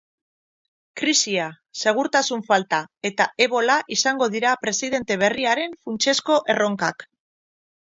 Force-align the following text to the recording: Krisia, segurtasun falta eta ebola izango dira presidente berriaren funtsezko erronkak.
Krisia, 1.01 1.45
segurtasun 1.83 2.43
falta 2.49 2.81
eta 3.11 3.29
ebola 3.49 3.79
izango 3.99 4.33
dira 4.39 4.57
presidente 4.67 5.23
berriaren 5.29 5.81
funtsezko 5.87 6.45
erronkak. 6.57 7.13